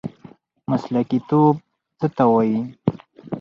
[0.69, 1.55] مسلکي توب
[1.99, 2.59] څه ته وایي؟